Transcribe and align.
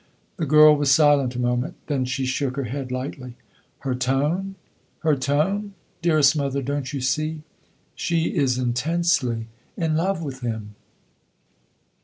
The 0.37 0.47
girl 0.47 0.75
was 0.75 0.89
silent 0.89 1.35
a 1.35 1.39
moment; 1.39 1.75
then 1.85 2.05
she 2.05 2.25
shook 2.25 2.55
her 2.55 2.63
head, 2.63 2.91
lightly. 2.91 3.35
"Her 3.81 3.93
tone 3.93 4.55
her 5.01 5.15
tone? 5.15 5.75
Dearest 6.01 6.35
mother, 6.35 6.63
don't 6.63 6.91
you 6.91 6.99
see? 7.01 7.43
She 7.93 8.35
is 8.35 8.57
intensely 8.57 9.45
in 9.77 9.95
love 9.95 10.23
with 10.23 10.39
him!" 10.39 10.73